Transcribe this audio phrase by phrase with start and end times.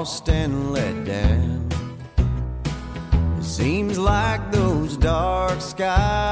[0.00, 1.68] lost and let down.
[3.38, 6.29] It seems like those dark skies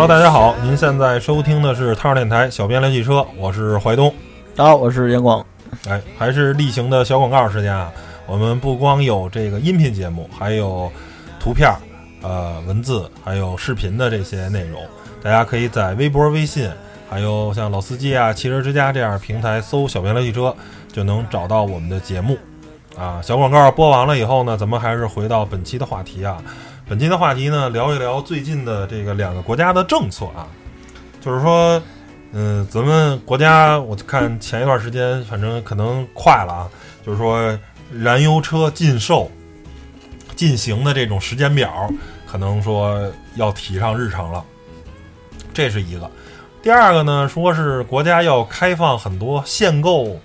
[0.00, 4.14] Hello，大家好，您现在收听的是汤儿电台小编聊汽车，我是怀东。
[4.54, 5.44] 大家好，我是严广。
[5.88, 7.90] 哎，还是例行的小广告时间啊！
[8.24, 10.88] 我们不光有这个音频节目，还有
[11.40, 11.68] 图片、
[12.22, 14.80] 呃文字，还有视频的这些内容。
[15.20, 16.70] 大家可以在微博、微信，
[17.10, 20.54] 还有像老司机啊、汽车之家这样平台搜“小编聊汽车”，
[20.92, 22.38] 就能找到我们的节目。
[22.96, 26.40] 啊，小广告播完了以后呢，咱们还是回到本期的话题啊。
[26.88, 30.48] 本期的话题呢，聊一聊最近的这个两个国家的政策啊，
[31.20, 31.80] 就是说。
[32.30, 36.68] 嗯，咱们国家我看前一段时间，反正可能快了啊，
[37.02, 37.58] 就是说
[37.90, 39.30] 燃油车禁售
[40.36, 41.90] 进行的这种时间表，
[42.26, 44.44] 可能说要提上日程了。
[45.54, 46.10] 这是一个。
[46.62, 50.20] 第二个呢，说是国家要开放很多限购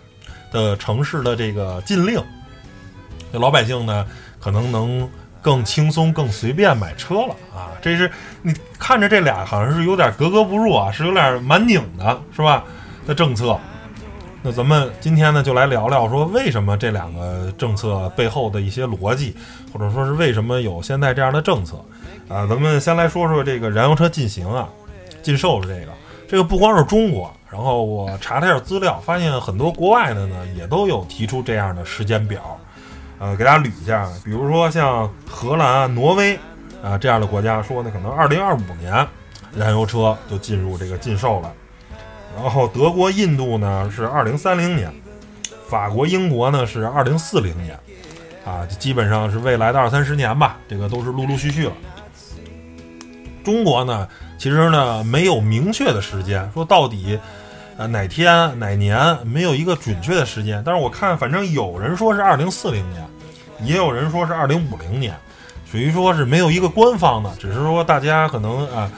[0.52, 2.22] 的城市的这个禁令，
[3.32, 4.06] 那老百姓呢
[4.42, 5.10] 可能能
[5.44, 7.70] 更轻松、更随便买车了啊。
[7.82, 8.10] 这是
[8.42, 12.64] 你看着这俩好像是有点格格不入啊，是有点蛮拧的，是吧？
[13.06, 13.60] 的政策。
[14.42, 19.36] 那咱们今天呢，就来聊聊说为什么这两个政策背后的一些逻辑，
[19.72, 21.78] 或者说是为什么有现在这样的政策
[22.28, 22.48] 啊？
[22.48, 24.68] 咱们先来说说这个燃油车禁行啊，
[25.22, 25.92] 禁售的这个。
[26.26, 32.60] 这个不光是中国，然后我查了一下资料，发现很多国外的呢也都有提出这样的时间表。
[33.20, 36.40] 呃，给大家捋一下，比如说像荷兰、挪威。
[36.84, 39.08] 啊，这样的国家说呢，可能二零二五年，
[39.56, 41.50] 燃油车就进入这个禁售了。
[42.36, 44.94] 然后德国、印度呢是二零三零年，
[45.70, 47.80] 法国、英国呢是二零四零年，
[48.46, 51.74] 啊，基本上是未来的二三十年吧，这个都是陆陆续续了。
[53.46, 54.06] 中国呢，
[54.38, 57.18] 其实呢没有明确的时间，说到底，
[57.78, 60.62] 呃哪天哪年没有一个准确的时间。
[60.66, 63.06] 但是我看，反正有人说是二零四零年，
[63.64, 65.16] 也有人说是二零五零年。
[65.70, 68.92] 属于说是没有一个官方的，只是说大家可能啊，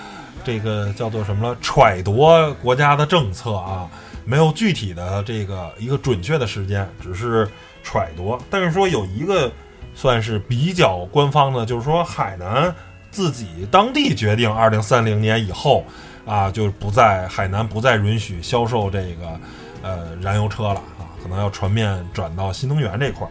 [0.43, 2.17] 这个叫做什么了，揣度
[2.61, 3.87] 国家的政策啊，
[4.25, 7.47] 没有具体的这个一个准确的时间，只是
[7.81, 8.37] 揣度。
[8.49, 9.49] 但是说有一个
[9.93, 12.75] 算是比较官方的，就是说海南
[13.09, 15.85] 自己当地决定，二零三零年以后
[16.25, 19.39] 啊，就是不在海南不再允许销售这个
[19.81, 23.29] 呃燃油车了啊，可能要全面转到新能源这块儿。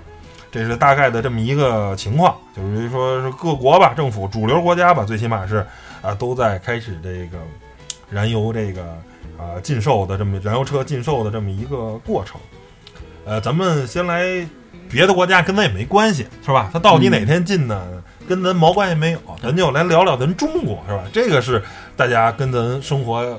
[0.52, 5.66] 这是大概的这么一个情况，就是说是各国吧，政府主流国家吧，最起码是
[6.00, 7.38] 啊，都在开始这个
[8.08, 8.82] 燃油这个
[9.36, 12.40] 啊禁售的这么燃油车禁售的这么一个过程。
[13.24, 14.46] 呃，咱们先来
[14.88, 16.70] 别的国家跟咱也没关系，是吧？
[16.72, 17.84] 它到底哪天禁呢？
[18.28, 21.04] 跟咱毛关系没有，咱就来聊聊咱中国，是吧？
[21.12, 21.62] 这个是
[21.96, 23.38] 大家跟咱生活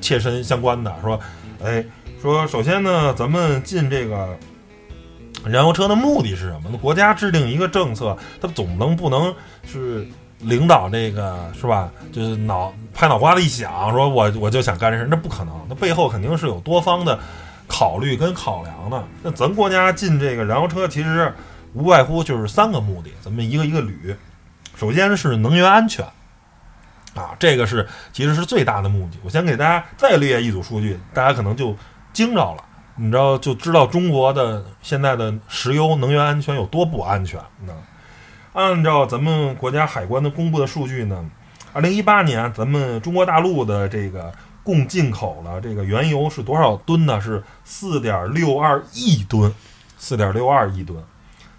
[0.00, 1.20] 切身相关的，说，
[1.64, 1.84] 哎，
[2.20, 4.36] 说首先呢，咱们进这个。
[5.44, 6.62] 燃油车的目的是什么？
[6.72, 9.32] 那国家制定一个政策，它总能不能
[9.64, 10.04] 是
[10.40, 11.88] 领导这个是吧？
[12.10, 15.54] 就是脑拍脑瓜子一想，说我我就想干这事，那不可能。
[15.68, 17.16] 那背后肯定是有多方的
[17.68, 19.04] 考虑跟考量的。
[19.22, 21.32] 那咱国家进这个燃油车，其实
[21.76, 24.16] 无外乎就是三个目的，咱们一个一个捋。
[24.74, 26.02] 首先是能源安全
[27.14, 29.18] 啊，这个是其实是最大的目的。
[29.22, 31.76] 我先给大家再列一组数据，大家可能就
[32.14, 32.64] 惊着了。
[32.96, 37.74] 你知道就知道中国的现在的石油能源安全有多不安全呢？
[38.54, 41.26] 按照咱们国家海关的公布的数据呢，
[41.74, 44.32] 二零一八年咱们中国大陆的这个
[44.62, 47.20] 共进口了这个原油是多少吨呢？
[47.20, 49.52] 是四点六二亿吨，
[49.98, 50.98] 四点六二亿吨，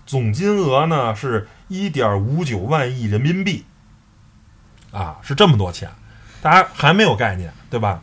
[0.07, 3.65] 总金额呢是一点五九万亿人民币，
[4.91, 5.91] 啊，是这么多钱，
[6.41, 8.01] 大家还没有概念对吧？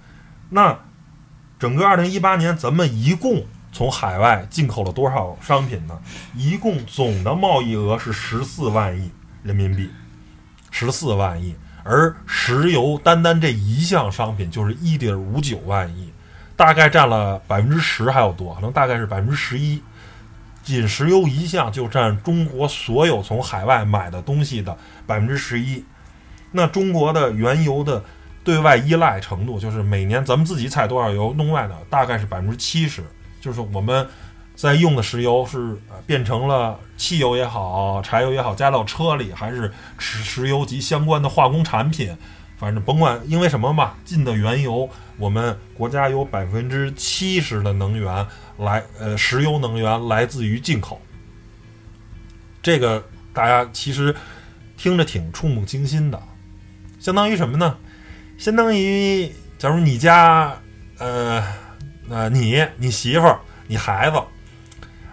[0.51, 0.79] 那。
[1.57, 5.99] 整个二零一八年，咱们一共从海外进口了多少商品呢？
[6.35, 9.11] 一共总的贸易额是十四万亿
[9.43, 9.89] 人民币，
[10.71, 11.57] 十四万亿。
[11.83, 16.13] 而石油单单这一项商品就是一点五九万亿，
[16.55, 19.81] 大概占了百分之十还要多，可能大概是百分之十一。
[20.65, 24.77] 仅石油一项就占中国所有从海外买的东西的
[25.07, 25.85] 百分之十一。
[26.51, 28.03] 那中国的原油的。
[28.45, 33.03] 对外依赖程度就是每年咱们自己采多少油，弄外的大概是百分之七十，
[33.41, 34.07] 就是我们
[34.55, 35.75] 在用的石油是
[36.07, 42.15] 变成了汽油也好，柴油也好，加到车里，还是石石油及相关的化工产品，
[42.57, 48.27] 反正甭管因为什么吧，进的原油，我们国家有百分之七十的能源
[48.59, 51.01] 来，呃，石油能源来自于进口。
[52.63, 54.15] 这个大家其实
[54.77, 56.23] 听着挺触目惊心的，
[56.99, 57.77] 相当于什么呢？
[58.39, 60.57] 相当于，假如你家，
[60.99, 61.45] 呃，
[62.09, 64.17] 呃，你、你媳妇儿、你孩子，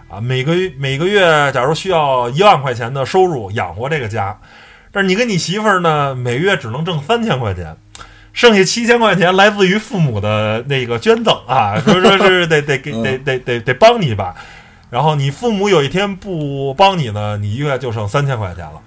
[0.08, 1.20] 啊，每个月每个月，
[1.52, 4.40] 假如需要一万块钱的收入养活这个家，
[4.92, 7.74] 但是你跟你媳妇儿呢，每月只能挣三千块钱，
[8.32, 14.34] 剩下七千块钱来自于父母的那个捐赠啊， 说说是得得给得得得得帮你一把，
[14.90, 18.80] 然后你父母有一天不帮你呢，你一月就剩三千块钱了，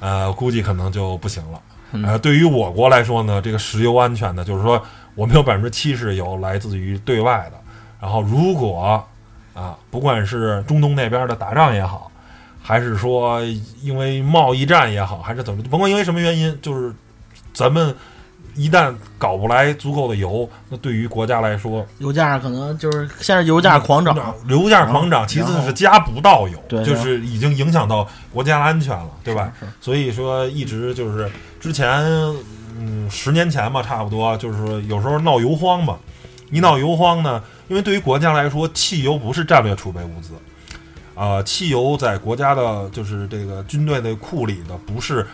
[0.00, 1.60] 呃，估计可能就不行了。
[2.04, 4.82] 呃，对于我国来说呢，这个石油安全呢，就是说
[5.14, 7.58] 我们有百分之七十油来自于对外的。
[8.00, 9.06] 然后如果
[9.54, 12.10] 啊，不管是中东那边的打仗也好，
[12.66, 13.42] 还是说
[13.82, 16.90] 因为贸易战也好，还是怎么，甭管因为什么原因，就是
[17.52, 17.94] 咱们
[18.54, 29.52] 一旦搞不来足够的油，那对于国家来说，油价可能就是现在油价狂涨，油价狂涨，其次是加不到油，对就是已经影响到国家安全了，对吧？
[29.60, 31.86] 是所以说一直就是之前，
[32.78, 35.98] 嗯，十年前吧，差不多就是说有时候闹油荒嘛，
[36.50, 40.30] 一闹油荒呢，因为对于国家来说，汽油不是战略储备物资，
[41.14, 45.26] 啊、汽油在国家的就是这个军队的库里的不是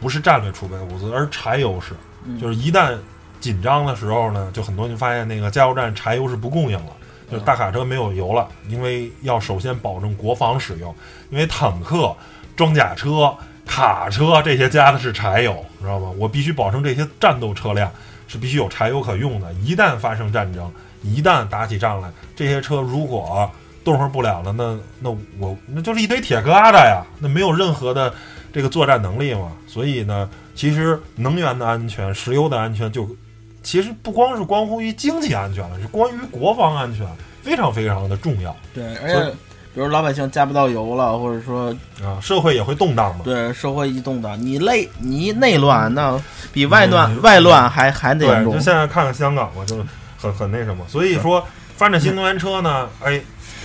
[0.00, 1.94] 不是战略储备物资，而柴油是，
[2.40, 2.96] 就是一旦
[3.40, 6.92] 紧张的时候呢，就很多人发现那个加油站柴油是不供应了。
[7.30, 10.92] 就是大卡车没有油了，因为要首先保证国防使用，
[11.30, 12.12] 因为坦克、
[12.56, 13.32] 装甲车、
[13.64, 16.10] 卡车这些加的是柴油，知道吗？
[16.18, 17.88] 我必须保证这些战斗车辆
[18.26, 19.52] 是必须有柴油可用的。
[19.62, 20.68] 一旦发生战争，
[21.02, 23.48] 一旦打起仗来，这些车如果
[23.84, 28.12] 动活不了了，那那我那就是一堆铁疙瘩呀，那没有任何的
[28.52, 29.52] 这个作战能力嘛。
[29.66, 33.08] 所以呢，其实能源的安全、石油的安全就
[33.62, 37.06] 其实不光是关乎于经济安全了，是关于国防安全，
[37.42, 39.30] 非常非常的重要对，而且
[39.72, 42.18] 比如老百姓加不到油了，或者说啊！
[42.20, 43.20] 社会也会动荡嘛。
[43.24, 46.20] 对社会一动荡，你内你一内乱，那
[46.52, 48.58] 比外乱、嗯外乱还还得严，重就。
[48.58, 49.84] 现在看看香港嘛，就是
[50.18, 50.84] 很很那什么。
[50.88, 51.46] 所以说，
[51.76, 53.20] 发展新能源车呢，哎，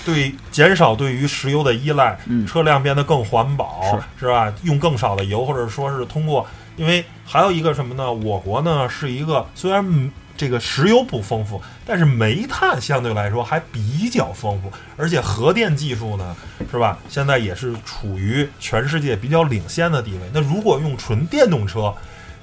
[0.06, 4.54] 对，减少对于石油的依赖，嗯车辆变得更环保，是吧？
[4.64, 6.46] 用更少的油，或者说是通过，
[6.78, 8.14] 因为还有一个什么呢？
[8.14, 16.36] 我国呢是一个虽然嗯这个石油不丰富，但是煤炭相对来说还比较丰富，而且核电技术呢，
[16.70, 17.00] 是吧？
[17.10, 20.20] 现在也是处于全世界比较领先的地位。
[20.32, 21.92] 那如果用纯电动车，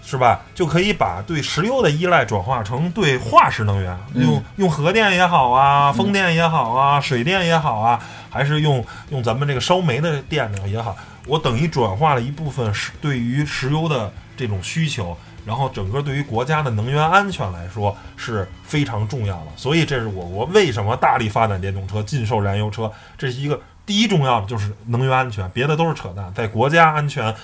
[0.04, 0.42] 是吧？
[0.54, 10.96] 就可以把对石油的依赖转化成对化石能源，嗯用用核电也好啊，风电也好啊，水电也好啊，还是用用咱们这个烧煤的电呢也好，
[11.26, 15.16] 我等于转化了一部分石对于石油的这种需求，
[15.46, 19.46] 然后整个对于国家的能源安全来说是非常重要的。
[19.56, 27.34] 所以这是我国为什么大力发展电动车、禁售燃油车，这是一个第一重要的就是能源安全，别的都是扯淡，在国家安全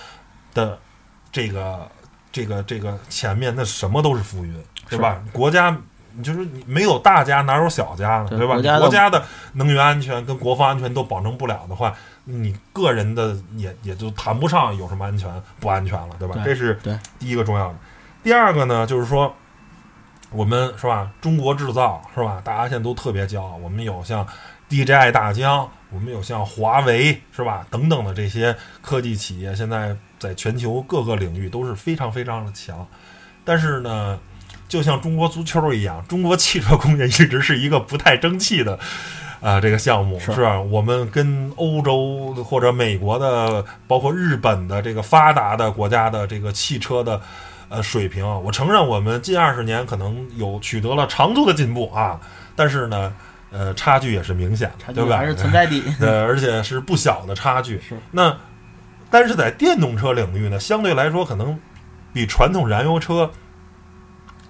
[0.53, 0.77] 的
[1.31, 1.89] 这个
[2.31, 4.53] 这个这个前面，那什么都是浮云，
[4.89, 5.21] 对吧？
[5.31, 5.77] 国家。
[6.11, 8.55] 你就是你没有大家哪有小家呢，对吧？
[8.79, 11.95] 国家的能源安全跟国防安全都保证不了的话，
[12.25, 16.33] 你个人的也也就谈不上有什么安全不安全了，对吧？
[16.43, 17.75] 对这是对第一个重要的。
[18.23, 19.33] 第二个呢，就是说
[20.31, 22.41] 我们是吧，中国制造是吧？
[22.43, 24.27] 大家现在都特别骄傲，我们有像
[24.67, 32.85] DJI 大疆，我们有像华为是吧等等的这些科技企业，现在在全球各个领域都是非常非常的强。
[33.43, 34.19] 但是呢，
[34.67, 38.77] 就像中国足球一样，中国汽车工业一直是一个不太争气的。
[39.41, 40.59] 啊、这个项目是是吧？
[40.59, 47.21] 我们跟欧洲或者美国的，包括日本的这个发达的国家的这个汽车的
[47.69, 52.19] 呃水平，我承认我们近二十年可能有取得了长足的进步啊，
[52.53, 53.13] 但是呢，
[53.49, 55.11] 呃，差距也是明显的，对吧？
[55.11, 55.81] 差距还是存在的。
[56.05, 57.79] 呃，而且是不小的差距。
[57.79, 58.35] 是那，
[59.09, 61.59] 但是在电动车领域呢，相对来说可能
[62.13, 63.31] 比传统燃油车，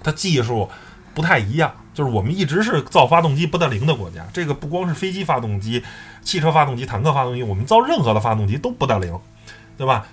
[0.03, 0.69] 它技术
[1.13, 1.73] 不太一样。
[1.93, 5.83] 就是我们一直是造发动机不带零的国家，这个不光是飞机发动机、
[6.21, 9.19] 汽车发动机、坦克发动机，我们造任何的发动机都不带零，
[9.77, 10.05] 对吧？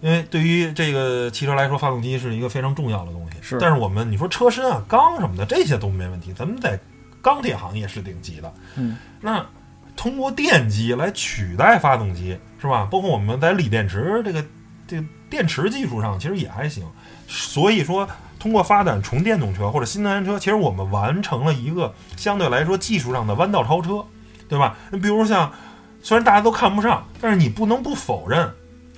[0.00, 3.38] 因为对于这个汽车来说，发动机是一个非常重要的东西。
[3.40, 6.78] 是但是我们你说车身啊、钢什么的这些都没问题，咱们在
[7.20, 8.54] 钢铁行业是顶级的。
[8.76, 9.44] 嗯，那
[9.96, 12.88] 通过电机来取代发动机，是吧？
[12.90, 14.44] 包括我们在锂电池这个
[14.86, 16.84] 这个电池技术上，其实也还行。
[17.26, 18.08] 所以说，
[18.38, 24.04] 通过发展纯电动车或者新能源车，其实我们完成了一个相对来说技术上的弯道超车，
[24.48, 24.76] 对吧？
[24.90, 25.50] 你比如像，
[26.02, 28.50] 虽然大家都看不上，但是你不能不否认，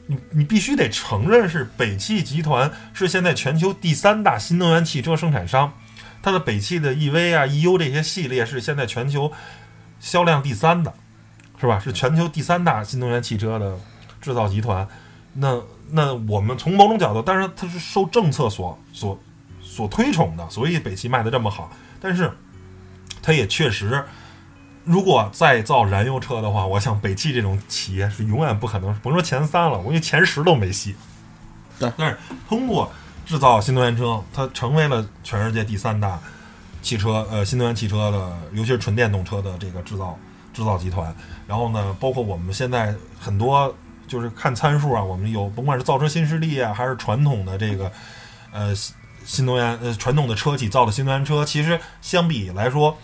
[0.07, 5.73] 你你必须得承认是北汽集团是现在全球第三大新能源汽车生产商，
[6.21, 9.31] 它的北汽的 EV 啊、EU 这些系列是现在全球
[10.01, 10.93] 销量第三的，
[11.61, 11.79] 是吧？
[11.79, 13.77] 是全球第三大新能源汽车的
[14.21, 14.87] 制造集团。
[15.35, 15.61] 那
[15.91, 19.19] 那我们从某种角度，当然它是受政策所所
[19.63, 21.71] 所推崇的，所以北汽卖的这么好。
[22.01, 22.33] 但是
[23.23, 24.05] 它也确实，
[24.85, 30.95] 如果再造燃油车的话，我想北汽这种企业是永远不可能，甭说前三了，我觉得前十都没戏。
[31.79, 32.17] 对但是
[32.49, 32.91] 通过
[33.27, 36.19] 制造新能源车，它成为了全世界第三大
[36.87, 40.17] 汽车呃新能源汽车的，尤其是纯电动车的这个制造
[40.55, 41.13] 制造集团。
[41.49, 43.75] 然后呢，包括我们现在很多
[44.07, 47.91] 就是看参数啊，我们有甭管是造车新势力啊，还是传统的这个
[48.53, 48.73] 呃
[49.25, 52.97] 新能源呃传统的车企造的新能源车，其实相比来说。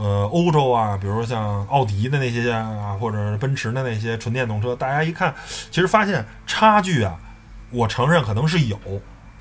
[0.00, 5.34] 呃，欧洲啊，比如说像奥迪的那些啊，或者奔驰的那些纯电动车，大家一看，
[5.72, 7.18] 其实发现差距啊，
[7.70, 8.78] 我承认可能是有，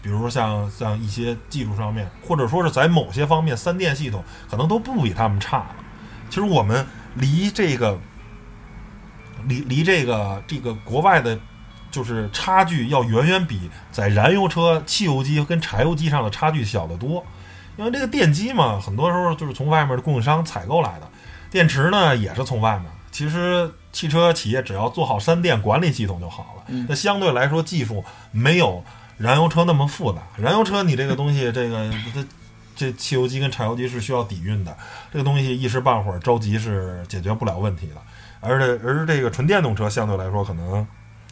[0.01, 5.75] 比如说像像一些技术上面，或者说是在某些方面，三电系统可能都不比他们差了。
[6.29, 6.85] 其实我们
[7.15, 7.99] 离这个
[9.45, 11.39] 离离这个这个国外的，
[11.89, 17.25] 就是差距要远远比在燃油车、汽油机跟柴油机上的差距小得多。
[17.77, 21.07] 因为这个电机嘛，很多时候就是从外面的供应商采购来的，
[21.51, 22.85] 电池呢也是从外面。
[23.11, 26.63] 其实汽车企业只要做好三电管理系统就好了。
[26.87, 28.83] 那相对来说技术没有
[29.17, 30.19] 燃油车那么复杂。
[30.38, 32.25] 燃油车你这个东西， 这个它
[32.75, 34.75] 这汽油机跟柴油机是需要底蕴的，
[35.12, 37.95] 这个东西一时半会儿着急是解决不了问题的。
[38.39, 40.86] 而且而这个纯电动车相对来说可能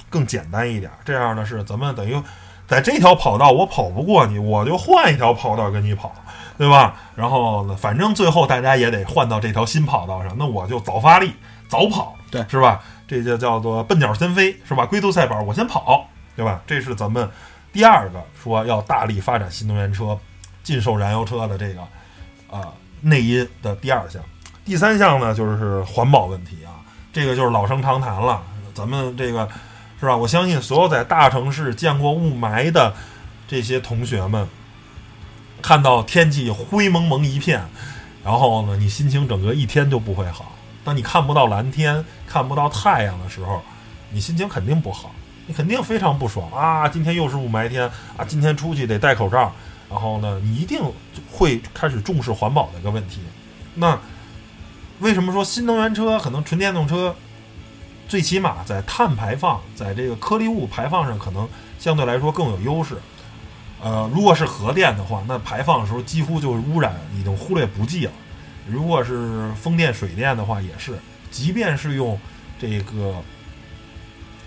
[0.09, 0.91] 更简单一点。
[1.03, 2.19] 这样呢是咱们等于
[2.67, 6.13] 在这条跑道我跑不过你，我就换一条跑道跟你跑。
[6.57, 6.95] 对吧？
[7.15, 11.33] 然后呢，反正最后大家也得换到这条新跑道上，那我就早发力、
[11.67, 12.81] 早跑，对是吧？
[13.05, 14.85] 这就叫做笨鸟先飞，是吧？
[14.85, 16.61] 龟兔赛跑，我先跑，对吧？
[16.65, 17.29] 这是咱们
[17.75, 20.17] 第二个说要大力发展新能源车、
[20.63, 21.81] 禁售燃油车的这个
[22.49, 24.23] 啊内因的第二项。
[24.63, 26.79] 第三项呢，就是环保问题啊，
[27.11, 28.41] 这个就是老生常谈了。
[28.73, 29.45] 咱们这个
[29.99, 30.15] 是吧？
[30.15, 32.93] 我相信所有在大城市见过雾霾的
[33.45, 34.47] 这些同学们。
[35.61, 37.61] 看到天气灰蒙蒙一片，
[38.23, 40.53] 然后呢，你心情整个一天就不会好。
[40.85, 43.61] 当你看不到蓝天、看不到太阳的时候，
[44.11, 45.11] 你心情肯定不好，
[45.47, 46.87] 你肯定非常不爽啊！
[46.87, 48.25] 今天又是雾霾天啊！
[48.27, 49.51] 今天出去得戴口罩，
[49.89, 50.81] 然后呢，你一定
[51.31, 53.21] 会开始重视环保的一个问题。
[53.75, 53.99] 那
[54.99, 57.15] 为什么说新能源车可能纯电动车
[58.07, 61.47] 最起码在碳排放、在这个颗粒物排放上可能
[61.77, 62.95] 相对来说更有优势？
[63.83, 68.11] 呃，如果是核电的话，那排放的时候几乎就是污染已经忽略不计了。
[68.67, 70.97] 如果是风电、水电的话，也是，
[71.29, 72.19] 即便是用
[72.59, 73.21] 这个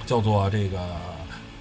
[0.09, 0.79] 叫做这个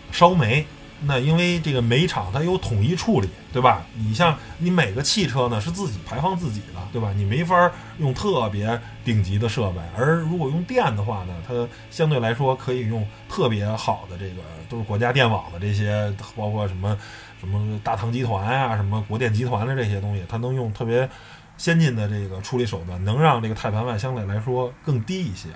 [0.10, 0.66] 烧煤，
[1.02, 3.86] 那因为这个煤厂它有统一处理，对吧？
[3.98, 7.12] 你像你每个汽车呢是自己排放自己的，对吧？
[7.14, 9.82] 你没法用特别顶级的设备。
[9.98, 16.98] 而如果用电的话呢，它相对来说可以用特别好的这个都是国家电网的这些，包括什么。
[17.40, 21.08] 什么大唐集团啊，什么国电集团的这些东西，它能用特别
[21.56, 25.50] 先进的这个处理手段，能让这个碳排放相对来说更低一些。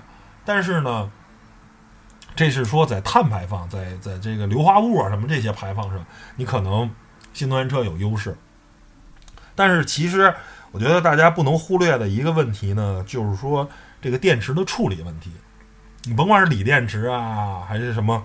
[0.44, 1.10] 但是呢，
[2.34, 6.04] 这是说在碳排放，在在这个硫化物啊什么这些排放上，
[6.36, 6.90] 你可能
[7.32, 8.36] 新能源车有优势。
[9.54, 10.34] 但是其实
[10.70, 13.68] 我觉得大家不能忽略的一个问题呢，就是说
[14.00, 15.30] 这个电池的处理问题。
[16.04, 18.24] 你甭管是锂电池啊，还是什么。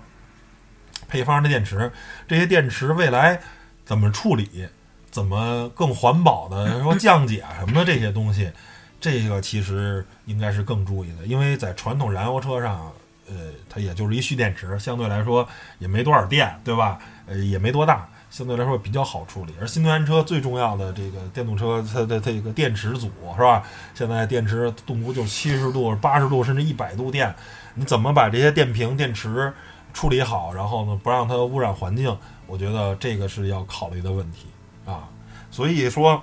[1.09, 1.89] 配方的电池，
[2.27, 3.39] 这些电池未来
[3.85, 4.67] 怎么处理，
[5.09, 8.51] 怎么更环保的说降解什么的这些东西，
[8.99, 12.91] 这个其实应该是更注意的，因为在传统燃油车上，
[13.27, 13.35] 呃，
[13.69, 15.47] 它也就是一蓄电池，相对来说
[15.79, 16.99] 也没多少电，对吧？
[17.25, 19.53] 呃，也没多大，相对来说比较好处理。
[19.59, 23.63] 而新能源车最重要的这个电动车，它的这个电池组是吧？
[23.93, 27.35] 现在电池动不就七十度、八十度甚至一百度电，
[27.75, 29.53] 你怎么把这些电瓶、电池？
[29.93, 32.15] 处理好，然后呢，不让它污染环境，
[32.45, 34.45] 我觉得这个是要考虑的问题
[34.85, 35.09] 啊。
[35.49, 36.21] 所以说，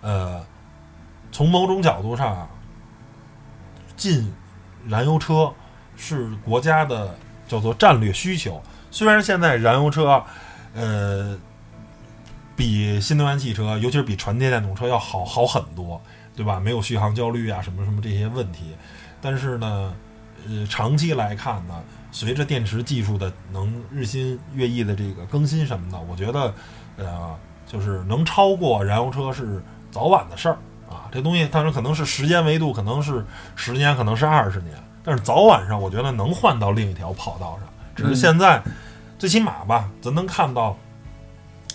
[0.00, 0.44] 呃，
[1.30, 2.48] 从某种角度上，
[3.96, 4.32] 禁
[4.88, 5.52] 燃油车
[5.96, 7.14] 是国家的
[7.46, 8.62] 叫做战略需求。
[8.90, 10.24] 虽然现在燃油车，
[10.74, 11.38] 呃，
[12.56, 16.00] 比新能源汽车，尤其是比纯电电动车要好好很多，
[16.34, 16.58] 对吧？
[16.58, 18.74] 没有续航焦虑啊，什么什么这些问题，
[19.20, 19.94] 但是呢。
[20.48, 21.74] 呃，长期来看呢，
[22.12, 26.54] 随着电池技术的能日新月异的这个更新什么的，我觉得，
[26.96, 30.56] 呃，就是能超过燃油车是早晚的事儿，
[31.10, 33.24] 这东西当然可能是时间维度，可能是
[33.56, 37.68] 十年，可能是二十年，但是早晚上我觉得能换到另一条跑道上。
[37.94, 38.62] 只是现在，
[39.18, 40.76] 最起码吧，咱能看到，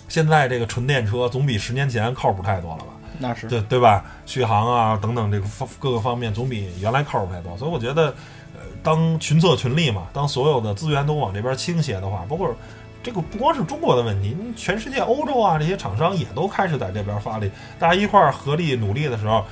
[0.08, 2.94] 现在这个纯电车总比十年前靠谱太多了吧？
[3.20, 4.04] 那是对对吧？
[4.26, 8.06] 续航啊等等这个方各个方面总比原来靠谱太多，所以我觉得，
[8.54, 12.56] 呃，当群策群力嘛，当所有的资源都往这边倾斜的话，包括
[13.04, 19.46] 这个不光是中国的问题，全世界欧洲啊这些厂商也都开始在这边发力，大家一块儿合力努力的时候，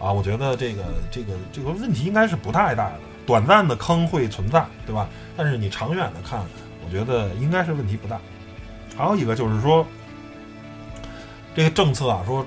[0.00, 2.94] 啊，我觉得这个这个这个问题应该是不太大的，
[3.26, 5.06] 短暂的坑会存在，对吧？
[5.36, 6.40] 但是你长远的看，
[6.82, 8.18] 我觉得应该是问题不大。
[8.96, 9.86] 还有一个就是说，
[11.54, 12.44] 这个政策啊，说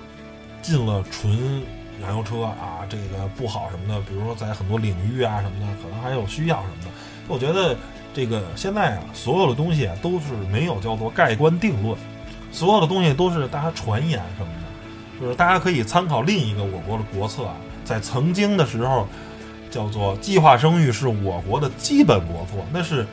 [0.64, 1.64] 进了纯
[2.02, 6.90] 燃油车啊，这个不好什么的，比如说在很多领域啊什么的，可能还有需要什么的。
[7.28, 7.76] 我觉得
[8.18, 11.96] 这个现在啊，所有的东西啊都是没有叫做盖棺定论，
[12.52, 17.56] 所有的东西都是大家传言什么的，就是大家可以参考另一个我国的国策啊，
[17.86, 19.08] 在曾经的时候
[19.70, 23.06] 叫做计划生育是我国的基本国策，那是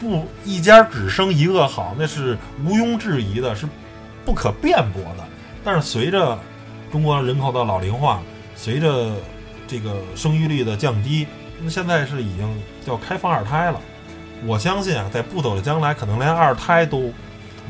[0.00, 3.68] 不一家只生一个好，那是毋庸置疑的，是
[4.24, 5.24] 不可辩驳的。
[5.62, 6.38] 但是随着
[6.90, 8.22] 中国人口的老龄化，
[8.54, 9.16] 随着
[9.68, 11.26] 这个生育率的降低，
[11.60, 12.48] 那现在是已经
[12.86, 13.78] 叫开放二胎了。
[14.44, 17.12] 我相信啊，在不久的将来，可能连二胎都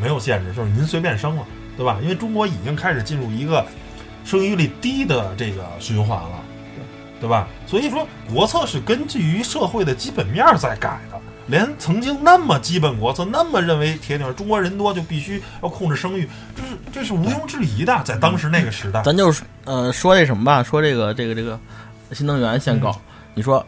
[0.00, 1.44] 没有限制，就是您随便生了，
[1.76, 1.98] 对吧？
[2.02, 3.64] 因为中国已经开始进入一个
[4.24, 6.42] 生育率低的这个循环了，
[7.20, 7.48] 对吧？
[7.66, 11.20] 所以说，国策是根据于社会的基本面儿在改的。
[11.48, 19.00] 连曾经那么基本国策，那么认为铁定中国人多就必须要控制生育，这是这是毋庸置疑的，在当时那个时代。
[19.04, 21.56] 咱就是呃说这什么吧，说这个这个这个
[22.10, 22.92] 新能源限购，
[23.32, 23.64] 你说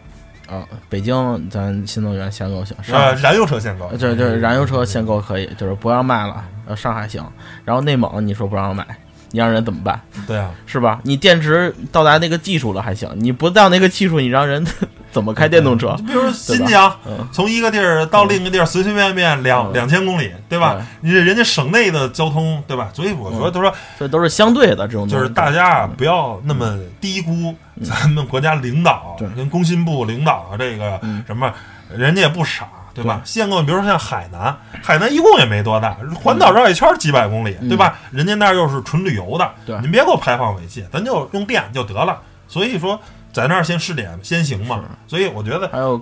[0.48, 7.24] 啊、北京咱新能源限购行，上呃，燃油车限购，就是就是燃油车限购可以，就是不让卖了，呃上海行，
[7.64, 8.84] 然后内蒙你说不让卖，
[9.30, 10.00] 你让人怎么办？
[10.26, 11.00] 对啊，是吧？
[11.04, 14.66] 你电池到达那个技术了还行，你不到那个技术，你让人
[15.10, 16.04] 怎么开电动车就？
[16.04, 20.76] 比如说新疆，嗯，从一个地儿到另一个地儿，随随便便两嗯两千公里，对吧？
[21.00, 22.88] 你人家省内的交通，对吧？
[22.92, 31.52] 所以我说，他说这都是相对的这种，就是大家啊，不要那么低估咱们国家领导对跟工信部领导这个嗯什么，
[31.96, 32.68] 人家也不傻。
[32.94, 33.20] 对吧？
[33.24, 37.96] 限购，比如说像海南，海南一共也没多大，环岛绕一圈几百公里，对吧？
[38.10, 42.18] 人家那儿又是纯旅游的，嗯对您别给我排放尾气，咱就用电就得了。
[42.48, 43.00] 所以说，
[43.38, 44.80] 在那儿先试点先行嘛。
[45.06, 46.00] 所以我觉得还有，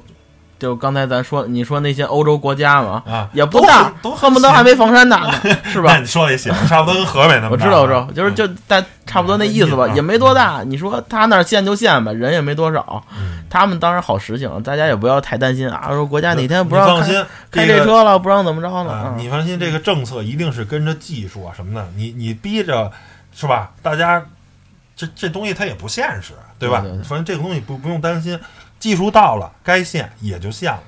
[0.58, 5.32] 就刚才咱说，你说那些欧洲国家嘛，啊，也不大，都恨不得还没房山大呢，
[5.70, 5.98] 是吧那？
[5.98, 10.62] 你说的也行， 差不多跟河北那么大我知道，我知道，就是就大差不多那意思吧，嗯也没多大。
[10.64, 15.88] 你说他那儿限就限吧，人也没多少，嗯他们当然好实行，大家也不要太担心啊。
[15.90, 22.90] 说国家哪天不让放心，开这车了，不让怎么着了你放心，这个政策一定是跟着技术啊什么的，你你逼着
[23.34, 23.70] 是吧？
[23.82, 24.24] 大家
[24.96, 26.84] 这这东西它也不现实，对吧？
[27.04, 28.38] 反正这个东西不不用担心，
[28.78, 30.82] 技术到了该限也就限了，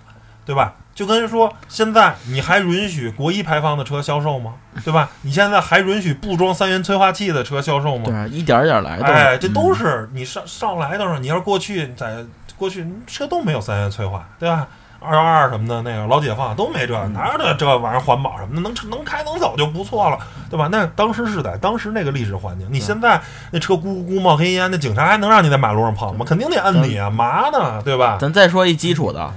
[0.44, 0.74] 对吧？
[0.94, 4.54] 就跟说现在你还允许国一排放的车销售吗？
[4.85, 5.09] 对吧？
[5.22, 8.04] 你现在还允许不装三元催化器的车销售吗？
[8.07, 9.04] 对，啊一点儿一点儿来的。
[9.04, 12.24] 哎，这都嗯是你上上来的时候，你要是过去在
[12.57, 14.66] 过去车都没有三元催化，对吧？
[15.00, 20.18] 二幺二什么的，那个老解放都没这，嗯哪有这这玩意儿环保什么的，能能开能走就不错了，
[20.50, 20.68] 对吧？
[20.70, 23.20] 那当时是在当时那个历史环境，你现在
[23.52, 26.24] 那车咕咕咕冒黑烟，那警察还能让你在马路上跑吗？
[26.26, 28.18] 肯定得摁你啊，嘛呢，对吧？
[28.20, 29.32] 咱再说一基础的，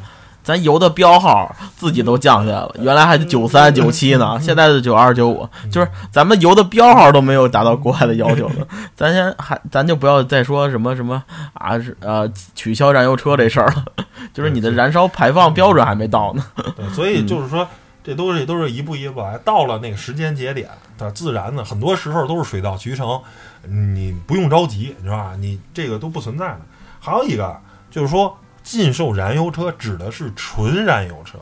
[0.52, 8.68] 咱油的标号自己都降下来了，原来还是九三九七呢，现在是九二九五，就是咱们油的标号都没有达到国外的要求呢。
[8.94, 13.86] 咱先还咱就不要再说什么什么啊是呃取消燃油车这事儿了，
[14.34, 16.44] 就是你的燃烧排放标准还没到呢。
[16.76, 17.66] 对，所以就是说，
[18.04, 23.22] 这东西都是一步一步来，到了那个时间节点，它自然的，很多时候都是水到渠成，
[23.66, 25.34] 你不用着急，你知道吧？
[25.40, 26.60] 你这个都不存在的。
[27.00, 27.56] 还有一个
[27.90, 31.38] 就是说，禁售燃油车指的是纯燃油车，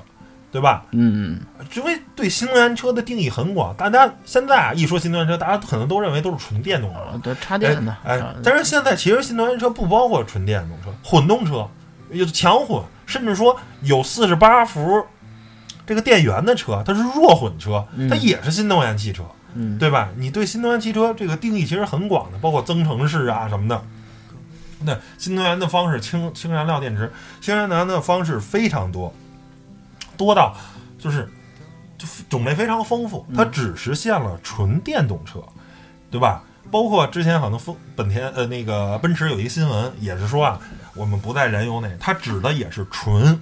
[0.51, 0.85] 对吧？
[0.91, 11.67] 嗯嗯，因为对新能源车的定义很广，大家现在啊一说新能源车，大家可能都认为都是纯电动车，对，插电的，哎啊，但是现在其实新能源车不包括纯电动车，混动车
[12.09, 15.05] 有强混，甚至说有四十八伏
[15.85, 20.09] 这个电源的车，它是弱混车，它嗯也是新能源汽车，嗯，对吧？
[20.15, 23.81] 你对新能源汽车这个定义其实很广的，包括增程式啊什么的。
[24.81, 27.11] 那新能源的方式，氢氢燃料电池，
[27.41, 29.13] 氢燃料的方式非常多，
[30.17, 30.55] 多到
[30.97, 31.29] 就是
[31.97, 35.43] 就种类非常丰富，它只实现了纯电动车，
[36.09, 36.43] 对吧？
[36.71, 40.59] 包括之前可能丰本田呃那个奔驰有一个新闻，也是说啊，
[40.93, 43.41] 我们不在燃油内，它指的也是纯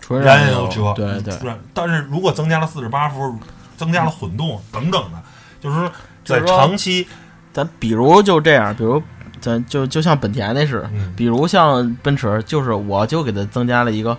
[0.00, 3.36] 纯燃油油车，对对，但是如果增加了四十八伏，
[3.76, 5.20] 增加了混动等等的，
[5.60, 5.92] 就是说
[6.24, 7.08] 在长期
[7.52, 9.02] 咱比如就这样，比如
[9.46, 11.12] 咱就就像本田那是，嗯。
[11.16, 14.16] 比如像奔驰，就是我就给它增加了一个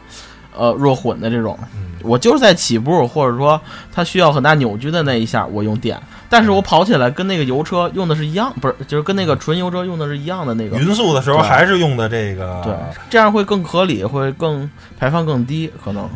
[0.56, 1.86] 呃弱混的这种，嗯。
[2.04, 3.60] 我就是在起步或者说
[3.92, 10.78] 它需要很大扭矩的那一下我用电，但是我跑起来跟那个油车用的是一样，不是就是跟那个纯油车用的是一样的那个。
[10.78, 12.74] 匀速的时候还是用的这个，对，
[13.10, 16.08] 这样会更合理，会更排放更低，可能，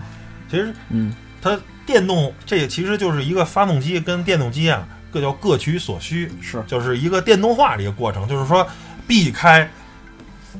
[0.49, 6.63] 其实嗯，它电动这个其实就是一个发动机跟电动机啊，各叫各取所需，是。
[6.67, 8.65] 就是一个电动化的一个过程，就是说
[9.07, 9.69] 避开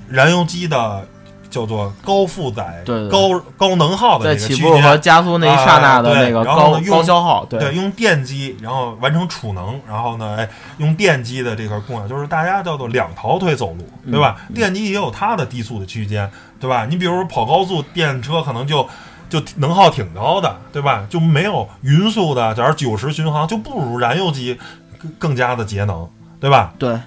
[0.10, 1.08] 燃油机的
[1.49, 14.38] 叫做高负载、对对高高能耗的在这个区间起步和加速那一刹那的那个高然后呢用高消耗，对，用电机，然后完成储能，然后呢，哎，用电机的这个供氧，就是大家叫做两条腿走路，对吧？
[14.56, 16.86] 电机也有它的低速的区间，对吧？
[16.89, 18.88] 你比如说跑高速，电车可能就
[19.30, 21.06] 就能耗挺高的，对吧？
[21.10, 24.58] 就没有匀速的，假如九十巡航，就不如燃油机
[24.97, 26.08] 更更加的节能，
[26.39, 26.73] 对吧？
[26.80, 26.97] 对，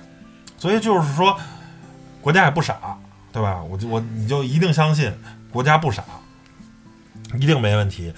[0.64, 1.38] 所以就是说，
[2.22, 2.96] 国家也不傻，
[3.30, 3.62] 对吧？
[3.68, 5.12] 我就我你就一定相信
[5.52, 6.02] 国家不傻，
[7.34, 8.10] 一定没问题。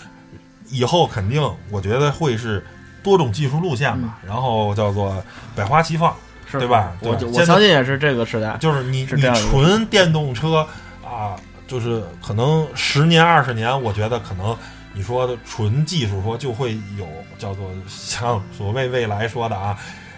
[0.68, 2.64] 以后肯定，我觉得会是
[3.02, 5.20] 多种技术路线吧，然后叫做
[5.56, 6.14] 百花齐放，
[6.48, 10.64] 是对吧我就我相信也是这个时代，就是你你纯电动车
[11.04, 11.34] 啊，
[11.66, 14.56] 就是可能十年二十年，我觉得可能
[14.92, 17.08] 你说的纯技术说就会有
[17.40, 19.76] 叫做像所谓未来说的啊，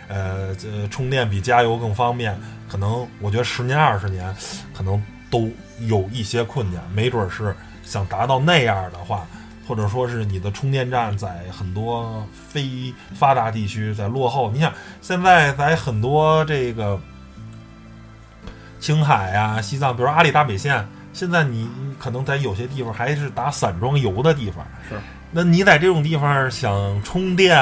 [0.09, 4.35] 呃，这充电比加油更方便，可能我觉得十年二十年
[4.75, 9.27] 可能都有一些困难，没准是想达到那样的话。
[9.67, 16.99] 或者说是你的充电站在很多非发达地区在落后，你想现在在很多这个
[18.81, 24.67] 青海啊、西藏，比如阿里大北线，现在你你可能在有些地方还是打散装油的地方。
[24.89, 24.99] 是，
[25.33, 27.55] 那你在这种地方想充电，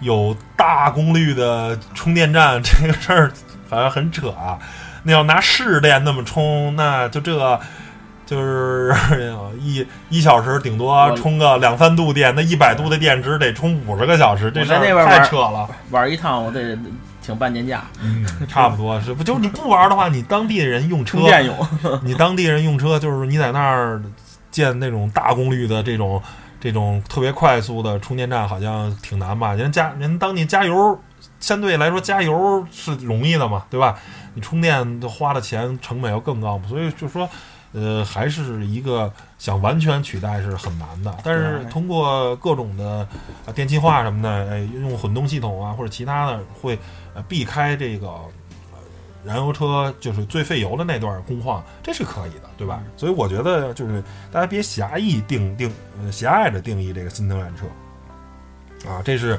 [0.00, 3.32] 有大功率的充电站，这个事儿
[3.68, 4.58] 好像很扯啊。
[5.02, 7.60] 那要拿市电那么充，那就这。
[8.26, 8.92] 就是
[9.60, 15.68] 一一小时顶多充个两三度电，那一百度的电池得充五十个小时，这事儿太扯了。
[15.90, 16.76] 玩一趟我得
[17.20, 21.56] 请半年假，嗯，差不多是不就是你不玩的话，你当地人用车充电用。
[22.02, 24.02] 你当地人用车，就是你在那儿
[24.50, 26.20] 建那种大功率的这种
[26.60, 29.54] 这种特别快速的充电站，好像挺难吧？
[29.54, 30.98] 人加人当地加油
[31.40, 33.98] 相对来说加油是容易的嘛，对吧？
[34.34, 37.28] 你充电花的钱成本要更高嘛，所以就说。
[37.72, 43.06] 呃，还是一个想完全取代是很难的，但是通过各种的
[43.44, 46.78] 啊电气化什么的，哎，用混动系统啊或者其他的，会
[47.12, 48.30] 呃避开这个呃
[49.26, 52.80] 燃油车就是最费油的那段工况，这是可以的，对吧？
[52.96, 57.66] 所以我觉得就是大家别狭义定定呃狭隘的定义这个新能源车
[58.88, 59.38] 啊，这是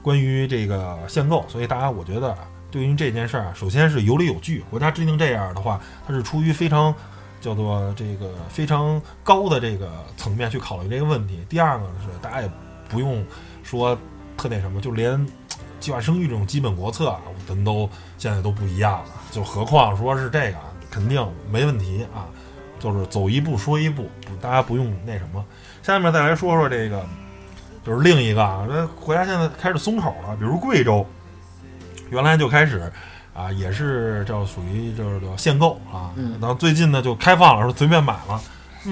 [0.00, 2.38] 关于这个限购，所以大家我觉得啊
[2.70, 6.94] 对于这件事儿啊，首先是有理有据，国家制定这样的话，它是出于非常
[7.40, 11.40] 叫做这个非常高的这个层面去考虑这个问题。
[11.48, 12.50] 第二个呢是大家也
[12.88, 13.24] 不用
[13.62, 13.96] 说
[14.36, 15.26] 特那什么，就连
[15.80, 17.88] 计划生育这种基本国策啊，咱都
[18.18, 20.58] 现在都不一样了，就何况说是这个，
[20.90, 22.26] 肯定没问题啊。
[22.78, 24.06] 就是走一步说一步，
[24.38, 25.42] 大家不用那什么。
[25.82, 27.04] 下面再来说说这个，
[27.82, 31.04] 就是另一个啊，这国家现在开始松口了，比如贵州，
[32.10, 32.92] 原来就开始
[33.34, 38.40] 啊，也是叫属于就是叫限购啊，嗯然后最近呢就开放了，说随便买了。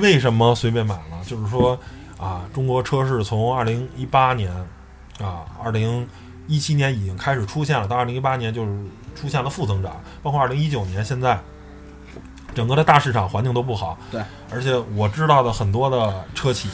[0.01, 1.23] 为什么随便买了？
[1.27, 1.79] 就是说
[2.19, 4.51] 啊，中国车市从二零一八年
[5.21, 6.09] 啊，二零
[6.47, 8.71] 一七年已经开始出现了，到二零一八年就是
[9.15, 11.39] 出现了负增长，包括二零一九年现在。
[12.55, 16.69] 整个的大市场环境都不好，对，而且我知道的很多的车企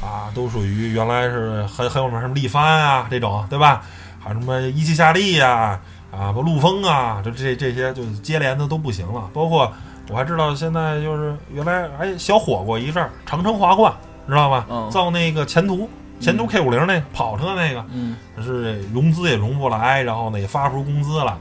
[0.00, 3.82] 啊，都属于原来是很很有名，什么力帆啊这种，对吧？
[4.18, 5.78] 还有什么一汽夏利呀、
[6.10, 9.28] 啊，不陆风啊，这这这些就接连的都不行了。
[9.34, 9.70] 包括
[10.08, 13.92] 我还知道现在就是原来还小火过一阵儿，长城华冠，
[14.26, 14.64] 知道吧？
[14.70, 21.38] 嗯造那个前途前途 K 五零那跑车那个，嗯，是融资也融不来，然后呢也发不出工资了，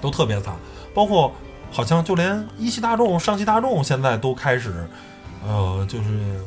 [0.00, 0.54] 都特别惨。
[0.94, 1.32] 包括
[1.70, 4.86] 好像就连一汽大众、上汽大众现在都开始，
[5.46, 6.40] 呃，就是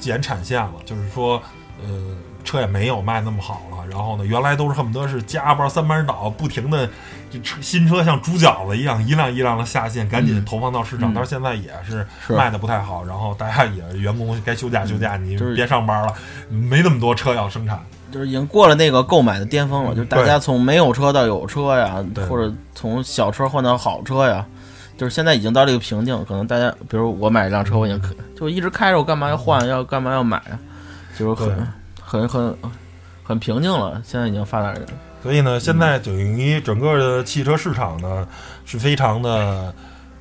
[0.00, 1.40] 减产线了，就是说，
[1.82, 3.86] 呃，车也没有卖那么好了。
[3.90, 6.88] 然后呢，原来都是恨不得是加班三班倒，不停的
[7.30, 11.10] 这车新车像猪饺子一样，一辆一辆的下线，赶紧投放到市场。
[11.10, 16.12] 嗯但是现在也是是卖的不太好，然后大家也员工该休假休假，你别上班了，
[16.48, 17.80] 没那么多车要生产。
[18.10, 24.46] 就是已经过了那个购买的巅峰了，就是大家从没有车到有车呀，或者从小车换到好车呀，
[24.96, 26.24] 就是现在已经到这个瓶颈。
[26.26, 29.66] 可能大家，比如我买一辆车，我已经可就一直开着，我干嘛要换？
[29.68, 30.58] 要干嘛要买啊？
[31.18, 31.68] 就是对很
[32.08, 32.56] 很很
[33.22, 34.00] 很平静了。
[34.02, 34.86] 现在已经发达人，
[35.22, 38.26] 所以呢，现在九零一整个的汽车市场呢
[38.64, 39.74] 是非常的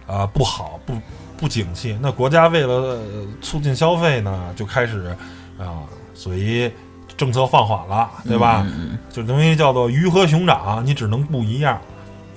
[0.06, 0.94] 啊、不好，不
[1.38, 1.98] 不景气。
[2.02, 5.16] 那国家为了呃促进消费呢，就开始
[5.58, 6.70] 啊、所以
[7.16, 8.66] 政策放缓了，对吧？
[8.68, 11.80] 嗯就等于叫做鱼和熊掌，你只能不一样，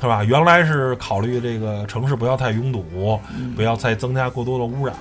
[0.00, 0.22] 是吧？
[0.22, 3.18] 原来是考虑这个城市不要太拥堵，
[3.56, 4.94] 不要再增加过多的污染，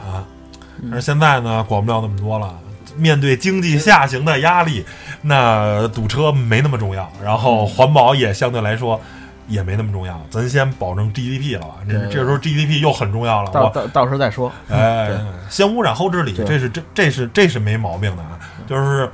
[0.83, 2.59] 但是现在呢，管不了那么多了。
[2.99, 4.85] 面对经济下行的压力，
[5.21, 8.99] 那堵车没那么重要，然后环保也相对来说
[9.47, 10.21] 也没那么重要。
[10.29, 11.75] 咱先保证 GDP 了吧？
[11.87, 13.51] 这这时候 GDP 又很重要了。
[13.51, 14.51] 到到到时候再说。
[14.69, 15.09] 哎，
[15.49, 18.37] 先污染后治理，这是这这是这是没毛病的啊。
[18.67, 19.09] 就是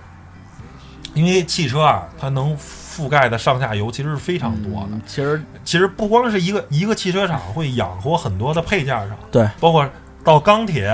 [1.13, 4.89] 因为汽车啊，它能覆盖的上下游其实是非常多的。
[4.91, 9.87] 嗯其实其实不光是一个一个汽车厂会养活很多的配件厂，对，包括
[10.23, 10.93] 到钢铁、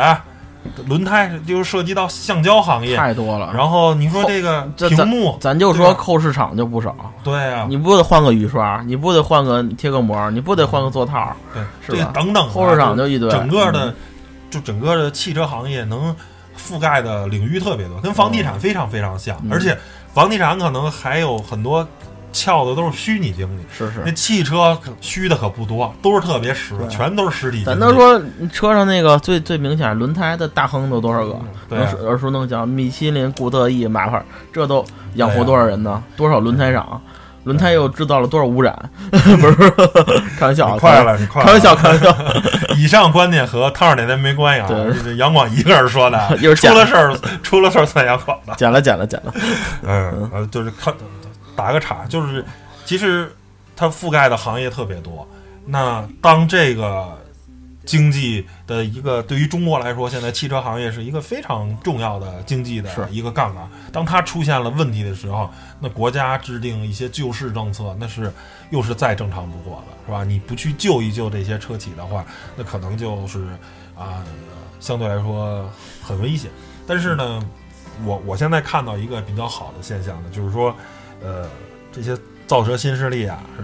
[0.88, 2.95] 轮胎，就是涉及到橡胶行业。
[2.95, 3.52] 太多了。
[3.54, 12.12] 然后你说这个屏幕，咱就说扣市场就不少，对啊，你不得换个雨刷，你不得换个贴个膜，你不得换个座套，对，是吧？
[12.13, 13.30] 这等等啊，后市场就一堆。
[13.32, 13.95] 整个的嗯，
[14.50, 16.15] 就整个的汽车行业能
[16.58, 19.52] 覆盖的领域特别多，跟房地产非常非常像，嗯。
[19.52, 19.78] 而且
[20.13, 21.88] 房地产可能还有很多
[22.31, 23.63] 撬的都是虚拟经济。
[23.75, 27.63] 是是那，汽车虚的可不多，都是特别实，全都是实体。
[27.63, 31.39] 咱都说车上那个最最明显，轮胎的大亨都多少个？
[31.69, 36.01] 对啊能耳熟能详，米其林、固特异、马牌，这都养活多少人呢？
[36.15, 37.01] 多少轮胎厂？
[37.43, 38.71] 轮胎又制造了多少污染？
[39.09, 39.71] 不是，
[40.37, 41.47] 开玩笑，你快了，你快了。
[41.47, 42.15] 开玩笑，开玩笑。
[42.77, 44.85] 以上观点和汤二奶奶没关系啊，
[45.17, 48.53] 杨广一个人说的， 出了事儿，出了事儿算杨广的。
[48.53, 49.33] 剪了，剪了，剪了。
[49.81, 50.93] 嗯，呃，就是看
[51.55, 52.43] 打个岔，就是
[52.85, 53.33] 其实
[53.75, 55.27] 它覆盖的行业特别多。
[55.65, 57.17] 那当这个
[57.85, 63.67] 经济的一个对于中国来说，现在汽车行业是一个非常重要的经济的一个杠杆。
[63.91, 68.31] 当它出现了问题的时候，那国家制定一些救市政策，那是
[68.69, 70.23] 又是再正常不过的，是吧？
[70.23, 73.47] 你不去救一救这些车企的话，那可能就是
[73.95, 74.23] 啊、
[74.79, 75.69] 相对来说
[76.03, 76.49] 很危险。
[76.87, 77.43] 但是呢，
[78.03, 80.75] 我我现在看到一个比较好的现象呢，就是说，
[81.23, 81.47] 呃，
[81.91, 83.63] 这些造车新势力啊是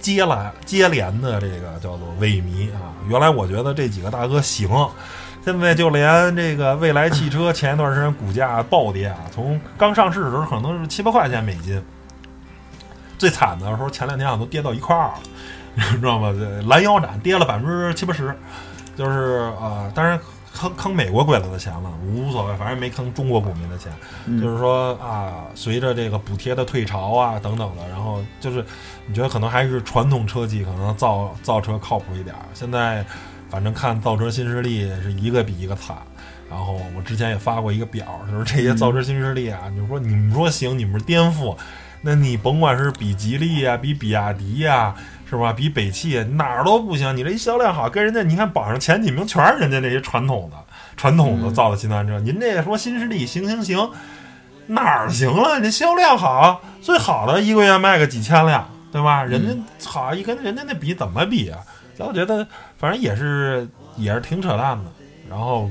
[0.00, 2.92] 接来接连的这个叫做萎靡啊。
[3.08, 4.68] 原来我觉得这几个大哥行，
[5.44, 11.82] 现在就连这个蔚来汽车前一段时间股价暴跌啊，从刚上市的时候可能是七八块钱美金，
[13.18, 15.14] 最惨的时候前两天好像都跌到一块二了，
[15.74, 16.32] 你知道吗？
[16.32, 18.34] 这拦腰斩跌了百分之七八十，
[18.96, 20.18] 就是呃，当然
[20.54, 23.92] 坑坑美国鬼子的钱了，无所谓，反正没坑中国股民的钱。
[24.26, 28.64] 嗯就是说啊，随着这个补贴的退潮啊等等的，然后就是
[29.06, 32.42] 你觉得可能还是传统车企可能造造车靠谱一点儿。
[32.54, 33.04] 现在
[33.48, 35.96] 反正看造车新势力是一个比一个惨。
[36.50, 41.56] 然后我之前也发过一个表，就是这些造车新势力啊，你说你们说行，你们是颠覆，
[42.02, 44.94] 那你甭管是比吉利呀、比比亚迪呀、
[45.38, 45.52] 是吧？
[45.52, 50.56] 比北汽哪儿都不行，你这一销量好，跟人家你看榜上前几名全是人家那些传统的、
[50.96, 52.20] 传统的造的新能源车。
[52.20, 53.90] 您这个说新势力行行行，
[54.66, 55.58] 哪儿行了？
[55.58, 59.24] 你销量好，最好的一个月卖个几千辆，对吧？
[59.24, 61.58] 人家好一跟人家那比怎么比啊？
[61.96, 63.66] 所以我觉得反正也是
[63.96, 64.90] 也是挺扯淡的。
[65.30, 65.70] 然后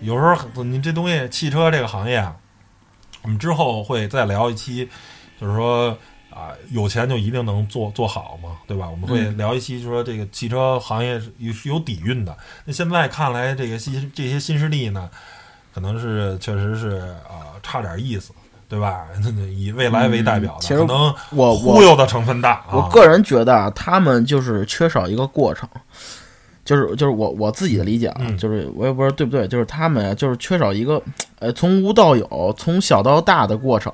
[0.00, 0.22] 有时
[0.54, 2.36] 候你这东西汽车这个行业啊，
[3.22, 4.88] 我们之后会再聊一期，
[5.40, 5.98] 就是说
[6.38, 8.88] 啊，有钱就一定能做做好嘛，对吧？
[8.88, 11.32] 我们会嗯聊一期，就说这个汽车行业是
[11.64, 12.36] 有底蕴的。
[12.64, 15.10] 那现在看来，这个新这些新势力呢，
[15.74, 16.98] 可能是确实是
[17.28, 18.30] 啊、差点意思，
[18.68, 19.04] 对吧？
[19.50, 22.52] 以未来为代表的，嗯其实可能我忽悠的成分大。
[22.52, 25.68] 啊、我个人觉得啊，他们就是缺少一个过程，
[26.64, 31.02] 就是就是我我自己的理解啊，嗯就是我也不知道对不对，就是他们啊，就是缺少一个
[31.40, 33.92] 呃从无到有，从小到大的过程。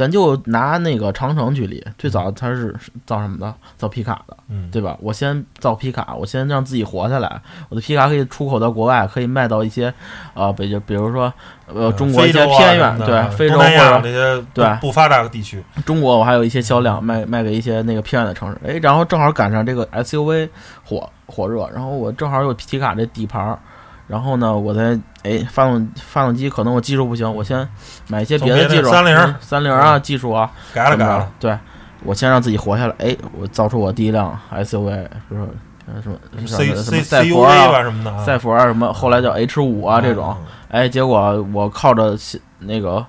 [0.00, 3.54] 咱就拿那个长城举例，最早它是造什么的？
[3.76, 4.96] 造皮卡的，嗯，对吧？
[4.98, 9.92] 我先造皮卡，我先让自己活下来，我的皮卡可以出口到国外，可以卖到一些
[10.32, 11.30] 呃，比就比如说
[11.66, 20.48] 呃中国一些偏远，对非洲或者那些对不不发达的地区，中国我还有一些销量卖卖给一些那个偏远的城市，哎，然后正好赶上这个 SUV
[20.82, 23.58] 火火热，然后我正好有皮卡这底盘儿，
[24.10, 27.66] 然后呢，我再哎发动发动机可能我技术不行，我先
[28.08, 31.56] 买一些别的技术，从别的30嗯三菱啊技术啊，改了改了，对
[32.02, 35.48] 我先让自己活下来，哎，我造出我第一辆 SUV，比如说
[35.86, 38.10] 呃什么什么 C C 赛 C 佛 U 啊、吧什么的。
[38.10, 42.16] 啊，赛佛啊什么，后来叫 H 五啊这种，嗯哎，结果我靠着
[42.58, 43.06] 那个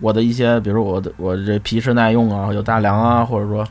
[0.00, 3.66] 我的一些，比如我的我这皮实耐用啊，有大梁啊，或者说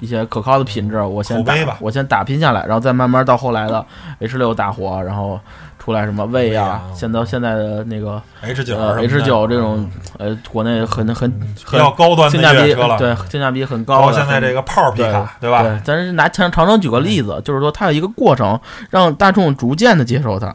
[0.00, 3.82] 一些可靠的品质，我先打我先打拼下来，然后再慢慢到后来的
[4.18, 5.40] H 六大火，然后
[5.86, 11.30] 出来什么魏魏啊啊，现到现在的那个 H 九、呃 H 九这种呃国内很很
[11.70, 14.02] 比较高端的性价比越野车了，对性价比很高包。
[14.02, 15.62] 括现在这个炮皮卡，对吧？
[15.62, 18.58] 对，咱是拿长长城举个例子，就是说它有一个过程，
[18.90, 20.52] 让大众逐渐的接受它，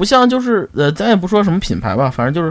[0.00, 2.50] 不像就是呃，咱也不说什么品牌吧，反正就是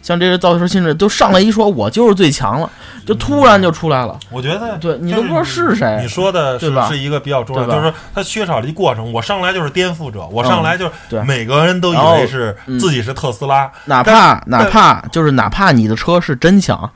[0.00, 2.70] 像这些造车新势力都上来一说我就是最强了，
[3.04, 4.16] 就突然就出来了。
[4.30, 9.12] 我觉得对你都不知道是谁你说的是吧是一个比较重要，就是说它缺少了一过程。
[9.12, 16.88] 我上来就是颠覆者，我上来就是每个人都以为是嗯自己是特斯拉，哪怕哪怕就是哪怕你的车是真强，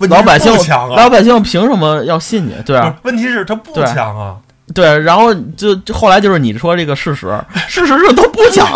[0.00, 1.08] 老百姓强啊老。
[1.08, 2.54] 百姓凭什么要信你？
[2.66, 4.36] 对啊，问题是他不强啊，
[4.74, 7.26] 对，然后就就后来就是你说这个事实，
[7.68, 8.68] 事实是都不讲，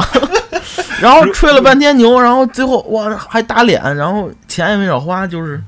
[1.00, 5.62] 然后吹了半天牛，然后最后哇还打脸，然后钱也没少花，就是，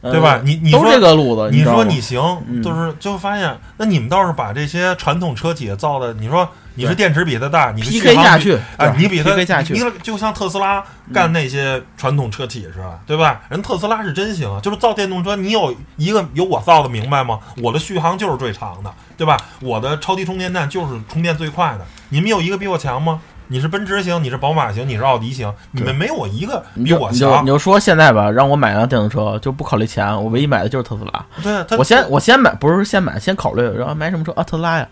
[0.00, 0.40] 呃对吧？
[0.44, 2.62] 你你都说这个路子，你说你行，嗯。
[2.62, 6.48] 就是就发现，那你们倒是把这些传统车企造的，你说
[6.80, 13.00] 你是电池比它大，你是 PK 下去，啊，你比它 PK 下去嗯你，就像特斯拉干那些传统车企似的？
[13.06, 13.42] 对吧？
[13.50, 17.38] 人特斯拉是真行啊，就是造电动车，你有一个有我造的明白吗？
[17.62, 19.36] 我的续航就是最长的，对吧？
[19.60, 23.20] 我的超级充电站就是充电最快的，你们有一个比我强吗？
[23.52, 27.48] 你是奔驰型，你是宝马型，你是奥迪型，你们没有一个比我就你就强你。
[27.48, 31.26] 就说现在吧，让我买辆电动车就不考虑钱，我唯一买的就是特斯拉。
[31.42, 34.44] 对，我先我先买，不是先买，先考虑，然后买什么车啊？
[34.44, 34.86] 特斯拉呀，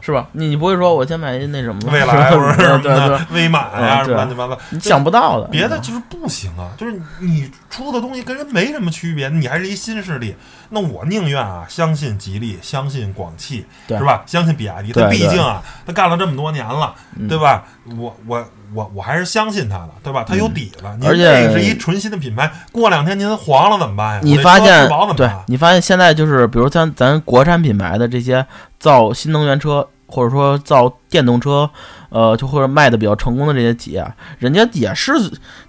[0.00, 0.28] 是吧？
[0.30, 10.36] 你你不会说我先买那什么蔚来或者什么对对的， 威马呀，乱七八糟，你想不到的，别的就是不行啊，就是你出的东西跟人没什么区别，你还是一新势力。
[10.70, 14.22] 那我宁愿啊，相信吉利，相信广汽，是吧？
[14.26, 17.64] 相信比亚迪，他毕竟啊，他干了这么多年了，嗯对吧？
[17.98, 20.24] 我我我我还是相信他的，对吧？
[20.24, 20.84] 他有底子。
[21.02, 24.20] 而且这个是一纯新的品牌，过两天您黄了怎么办呀？
[24.22, 25.28] 你发现对？
[25.48, 28.46] 你发现现在就是，比如像咱国产品牌的这些
[28.78, 31.68] 造新能源车，或者说造电动车，
[32.10, 34.06] 呃，就或者卖的比较成功的这些企业，
[34.38, 35.12] 人家也是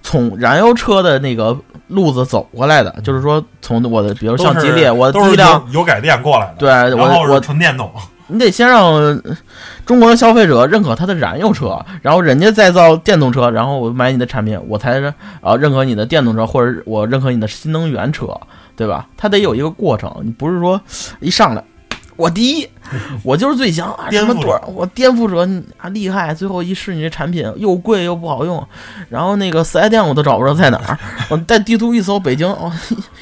[0.02, 7.92] 从燃油车的那个路子走过来的，就是说从我的，比如像吉利，我的第一辆，油油改电过来的，对然后是我我纯电动，
[8.28, 9.22] 你得先让呃
[9.86, 15.00] 中国的消费者认可它的燃油车，然后人家再造电动车，然后我买你的产品，我才
[15.42, 18.28] 啊认可你的电动车，或者我认可你的新能源车，
[18.76, 19.08] 对吧？
[19.16, 20.82] 它得有一个过程，你不是说
[21.20, 21.64] 一上来
[22.16, 22.70] 我第一，
[23.24, 25.48] 我就是最强啊，颠覆者什么多我颠覆者
[25.78, 28.66] 啊厉害，最后一试你这产品又贵又不好用，
[29.10, 30.98] 然后那个四 S 店我都找不着在哪儿，
[31.30, 32.72] 我在地图一搜北京哦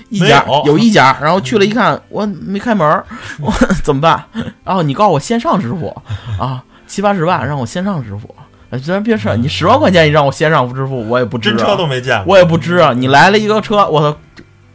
[0.09, 3.05] 一家有有一家，然后去了一看我没开门儿，
[3.41, 3.51] 我
[3.83, 4.23] 怎么办？
[4.63, 5.95] 然后你告诉我线上支付
[6.39, 8.33] 啊，七八十万让我线上支付。
[8.69, 12.91] 哎，咱别说，你十万块钱你让我线上支付，我也不支啊真车都没见过，我也不支啊。
[12.91, 14.17] 你来了一个车，我操，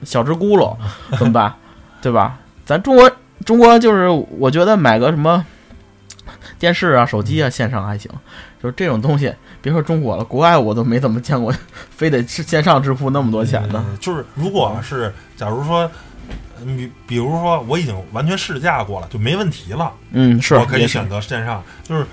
[0.05, 0.77] 小只轱辘
[1.19, 1.53] 怎么办？
[2.01, 2.39] 对吧？
[2.65, 3.11] 咱中国
[3.49, 4.07] 中国就是，
[4.39, 5.43] 我觉得买个什么
[6.59, 8.11] 电视啊、手机啊，线上还行。
[8.63, 9.33] 就是这种东西，
[9.63, 11.51] 别说中国了，国外我都没怎么见过，
[11.89, 13.79] 非得是线上支付那么多钱的。
[13.79, 15.91] 呃就是如果是假如说，
[16.63, 22.05] 嗯比比如说我已经完全试驾过了，就没问题了，嗯，是我可以选择线上，就是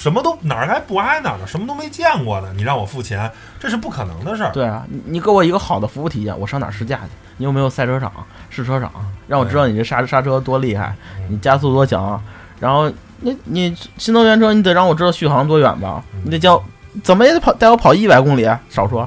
[0.00, 4.50] 什么都哪儿挨不挨哪儿的，什么都没见过的，你让我付钱，这是不可能的事儿。
[4.50, 7.10] 对啊，你你给我一个好的服务体验，我上哪儿试驾去？
[7.36, 8.10] 你有没有赛车场、
[8.48, 8.90] 试车场，
[9.28, 10.94] 让我知道你这刹刹车多厉害，
[11.28, 12.18] 你加速多强？
[12.58, 16.02] 然后你你新能源车，你得让我知道续航多远吧？
[16.24, 16.62] 你得叫
[17.02, 19.06] 怎么也得跑带我跑一百公里，少说，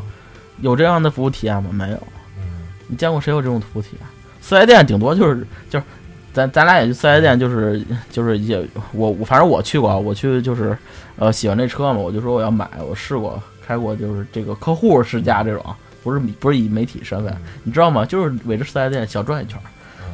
[0.62, 1.72] 有这样的服务体验吗？
[1.72, 1.98] 没有。
[2.38, 2.44] 嗯，
[2.86, 4.08] 你见过谁有这种服务体验？
[4.42, 5.86] 四 S 店顶多就是就是，
[6.34, 10.78] 咱咱俩也去四 S 店就是就是也我我反正我去过啊，我去就是
[11.18, 15.64] 呃喜欢这车嘛，我就说我要买，我试过开过就是这个客户试驾这种，
[16.04, 18.04] 不是不是以媒体身份，你知道吗？
[18.06, 19.64] 就是围着四 S 店小转一圈儿，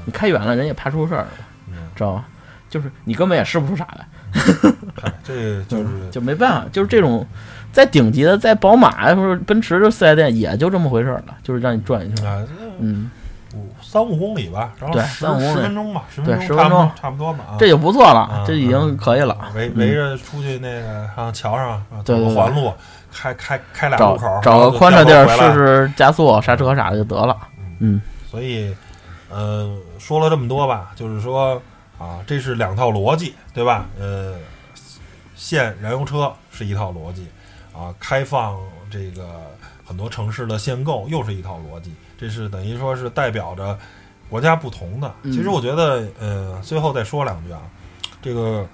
[0.05, 1.25] 你开远了人也怕出事儿
[1.95, 2.25] 知道吗？
[2.69, 4.08] 就是你根本也试不出啥来，
[5.23, 7.25] 这 就是就没办法，就是这种。
[7.71, 12.47] 在顶级的，在宝马呀或者奔驰的四 S 店也就这么回事儿了，就是让你转一圈
[12.79, 13.18] 嗯，五
[13.91, 17.58] 三五公里吧，然后对十三五公里十分钟吧，十对分钟差不多十分钟差不多吧啊。
[17.58, 19.36] 这就不错了啊，这已经可以了。
[19.55, 22.72] 围围着出去那个上桥上啊，对对对走个环路，
[23.11, 27.36] 开开开俩找路口，找个宽敞地儿试试加速、刹车啥的就得了。
[27.80, 27.99] 嗯，
[28.30, 28.76] 所以，
[29.28, 31.59] 呃，说了这么多吧，就是说
[31.97, 33.88] 啊，这是两套逻辑，对吧？
[33.99, 34.36] 呃，
[35.36, 37.26] 限燃油车是一套逻辑，
[37.74, 38.55] 啊，开放
[38.91, 39.24] 这个
[39.84, 43.80] 很多城市的限购又是一套逻辑，这是等于说是代表着
[44.30, 45.15] 国家不同的。
[45.24, 47.61] 嗯其实我觉得，呃，最后再说两句啊，
[48.22, 48.67] 这个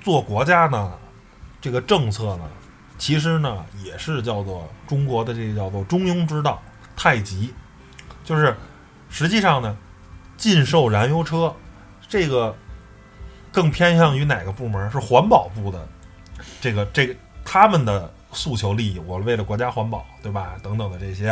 [0.00, 0.92] 做国家呢，
[1.60, 2.48] 这个政策呢，
[2.96, 6.62] 其实呢也是叫做中国的这个叫做中庸之道，
[6.96, 7.52] 太极，
[8.24, 8.56] 就是
[9.10, 9.76] 实际上呢，
[10.38, 11.54] 禁售燃油车，
[12.08, 12.56] 这个
[13.52, 14.90] 更偏向于哪个部门？
[14.90, 15.86] 是环保部的
[16.60, 17.14] 这个这个
[17.44, 20.54] 他们的诉求利益，我为了国家环保，对吧？
[20.62, 21.26] 等等的这些，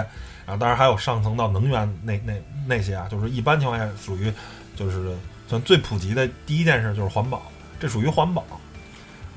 [0.44, 2.32] 然后当然还有上层到能源那那
[2.66, 4.32] 那些啊，就是一般情况下属于
[4.74, 7.42] 就是算最普及的第一件事就是环保，
[7.78, 8.44] 这属于环保。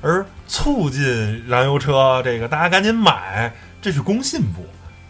[0.02, 4.66] 而促进燃油车这个大家赶紧买，这是工信部。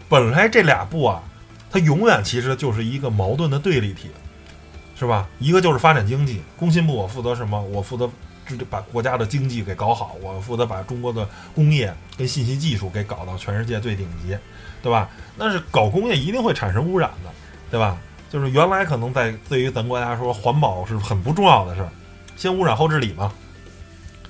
[0.07, 1.23] 本来这俩部啊，
[1.71, 4.11] 它永远其实就是一个矛盾的对立体，
[4.95, 5.27] 是吧？
[5.39, 7.59] 一个就是发展经济，工信部我负责什么？
[7.59, 8.07] 我负责
[8.57, 14.37] 把国家的经济给搞好，我负责把中国的工业跟信息技术给搞到全世界最顶级，
[14.81, 15.09] 对吧？
[15.37, 17.29] 那是搞工业一定会产生污染的，
[17.69, 17.97] 对吧？
[18.29, 21.89] 就是原来可能在对于咱国家说环保是很不重要的事儿，
[22.37, 23.31] 先污染后治理嘛。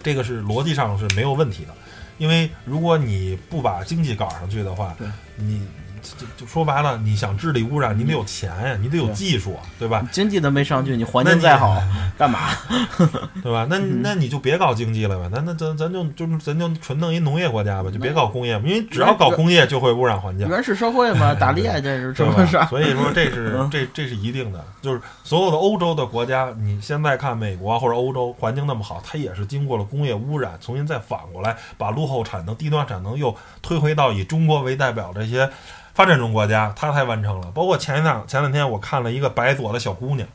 [0.02, 1.74] 这个是逻辑上是没有问题的，
[2.18, 4.96] 因为如果你不把经济搞上去的话，
[5.36, 5.62] 你
[6.02, 10.06] 就就说白了，你想治理污染，你得有钱呀，你得有技术，对吧？
[10.12, 11.82] 经济都没上去，你环境再好，
[12.18, 12.50] 干嘛？
[13.44, 13.66] 对吧？
[13.70, 15.30] 那那你就别搞经济了吧？
[15.32, 20.48] 那那咱咱就就咱就纯弄一农业国家吧，就别搞工业，因为只要搞工业就会污染环境。
[20.48, 22.60] 原始社会嘛， 打猎这是这么事。
[22.70, 35.50] 所以说这是这这是一定的，就是所有的欧洲的国家，你现在看美国或者欧洲环境那么好，它也是经过了工业污染，重新再反过来把落后产能、低端产能又推回到以中国为代表这些
[35.94, 37.52] 发展中国家，他才完成了。
[37.52, 40.28] 包括前一两前两天我看了一个白左的小姑娘。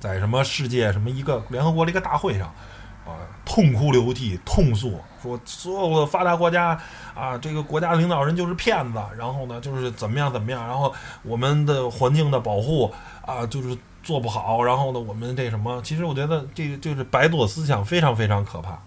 [0.00, 2.46] 在什么世界什么一个联合国的一个大会上，
[3.04, 6.80] 啊，痛哭流涕，痛诉说所有的发达国家
[7.16, 10.94] 啊，这个国家领导人就是骗子，然后呢，就是怎么样怎么样，然后
[11.24, 12.94] 我们的环境的保护
[13.26, 18.78] 啊，就是做不好，然后呢，我们这什么，其实我觉得这个就是白左思想非常非常可怕，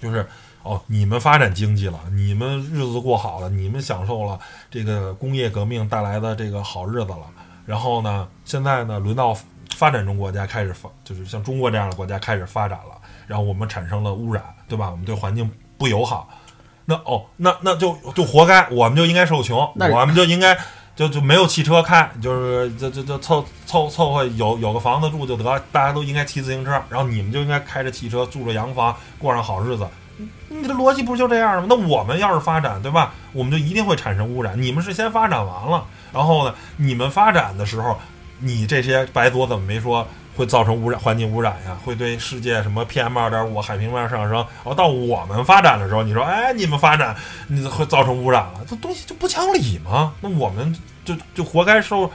[0.00, 0.26] 就是
[0.62, 4.38] 哦，你们发展经济了，你们日子过好了，你们享受了
[4.70, 7.26] 这个工业革命带来的这个好日子了，
[7.66, 9.36] 然后呢，现在呢，轮到。
[9.74, 12.94] 发展中国家开始发，就是像中国这样的国家开始发展了，
[13.26, 14.90] 然后我们产生了污染，对吧？
[14.90, 16.28] 我们对环境不友好，
[16.84, 20.56] 那哦，那那就就活该，我们就应该受穷，我们就应该
[20.94, 29.88] 就就没有汽车开，就是就就就凑凑凑合有有个房子住就得，大家都应该骑自行车，然后你们就应该开着汽车住着洋房过上好日子，
[30.48, 31.66] 你的逻辑不就这样吗？
[31.68, 33.12] 那我们要是发展，对吧？
[33.32, 37.98] 我们就一定会产生污染，你们是先发展完了，然后呢，你们发展的时候。
[38.44, 40.04] 你这些白左怎么没说
[40.34, 41.78] 会造成污染、环境污染呀？
[41.84, 44.32] 会对世界什么 PM 二点五、海平面上升？
[44.32, 47.14] 然后到我们发展的时候，你说，哎，你们发展，
[47.46, 48.54] 你会造成污染了？
[48.68, 50.12] 这东西就不讲理吗？
[50.20, 52.10] 那我们就就活该受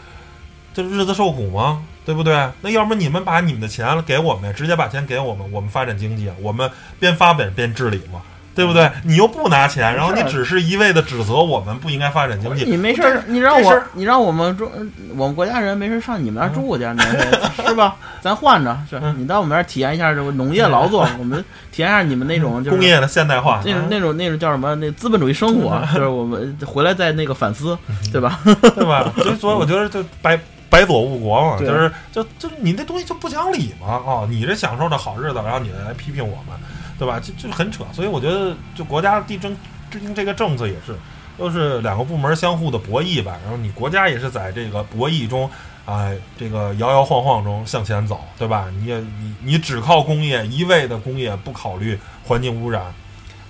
[0.73, 1.81] 这日子受苦吗？
[2.05, 2.49] 对不对？
[2.61, 8.21] 那要不你们把你们的钱给我们，直接把钱给我们，我们发展经济，我们边发展边治理嘛？
[8.55, 8.89] 对不对？
[9.03, 12.63] 你又不拿钱，然后你只是一味的指责我们不应该发展经济。
[12.63, 14.67] 你没事，你让我，你让我们中
[15.15, 16.83] 我们国家人没事上你们那儿住去，
[17.67, 17.97] 是吧？
[18.19, 24.73] 咱换着，是你到我们那儿体验一下这个农业劳作，我们体验一下你们那种就是工业的现代化，那种那种那种叫什么？
[24.75, 27.77] 那资本主义生活，就是我们回来再那个反思，
[28.11, 28.39] 对吧？
[28.73, 29.11] 对吧？
[29.17, 30.39] 所以所以我觉得就白
[30.69, 34.27] 白左误国嘛，就是就就你那东西就不讲理嘛啊！
[34.29, 36.57] 你这享受着好日子，然后你来批评我们。
[36.99, 37.19] 对吧？
[37.19, 39.55] 就就很扯，所以我觉得，就国家地政
[39.91, 40.95] 制定这个政策也是，
[41.37, 43.37] 都是两个部门相互的博弈吧。
[43.43, 45.47] 然后你国家也是在这个博弈中，
[45.85, 48.65] 啊，这个摇摇晃晃中向前走，对吧？
[48.79, 52.91] 你也你你只靠工业，一味的工业不考虑环境污染、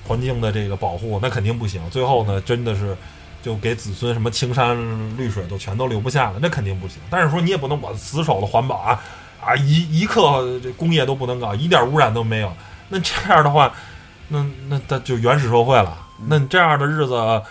[0.06, 1.82] 环境的这个保护，那肯定不行。
[1.90, 2.98] 最后呢，真的是
[3.42, 4.78] 就给子孙什么青山
[5.18, 7.02] 绿水都全都留不下了，那肯定不行。
[7.10, 9.00] 但是说你也不能我死守的环保啊
[9.42, 12.52] 啊，一一刻这工业都不能搞，一点污染都没有。
[12.90, 13.72] 那这样的话，
[14.30, 15.98] 那那那就原始社会了。
[16.28, 17.42] 那这样的日子，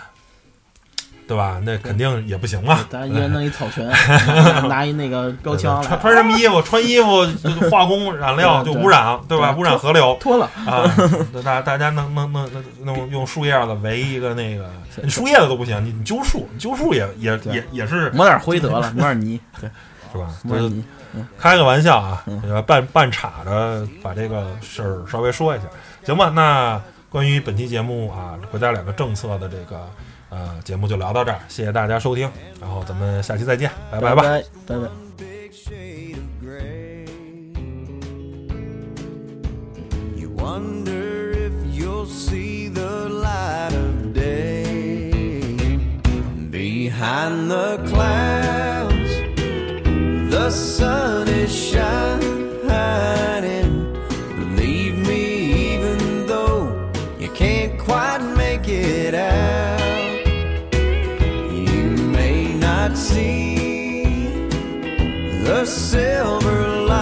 [1.27, 1.59] 对吧？
[1.63, 2.85] 那肯定也不行嘛。
[2.89, 3.85] 咱一人弄一草裙，
[4.67, 6.61] 拿一那个标枪，穿穿什么衣服？
[6.61, 9.53] 穿衣服化工染料就污染，对吧？
[9.57, 10.17] 污染河流。
[10.19, 10.83] 脱了啊！
[11.43, 12.49] 大大家能能能
[12.83, 14.69] 能用树叶子围一个那个，
[15.03, 19.69] 你树叶子都不行，你你揪树，揪树也也也也是抹点灰得了，抹点泥， 对，
[20.11, 20.29] 是吧？
[20.43, 20.83] 抹点泥。
[21.37, 22.23] 开个玩笑啊，
[22.67, 25.65] 半半岔着把这个事儿稍微说一下，
[26.05, 26.29] 行吧？
[26.29, 29.89] 那关于本期节目啊，国家两个政策的这个
[30.29, 34.23] 呃节目就聊到这儿，谢谢大家收听，然后咱们下期再见，拜拜吧，
[34.65, 34.87] 拜拜。
[50.29, 53.56] the sun is shining.
[63.07, 64.05] See
[65.45, 66.96] the silver lining,